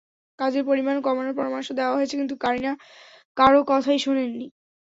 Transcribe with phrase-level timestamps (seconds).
[0.39, 2.71] কাজের পরিমাণও কমানোর পরামর্শ দেওয়া হয়েছে, কিন্তু কারিনা
[3.37, 4.47] কারও কথাই শোনেননি।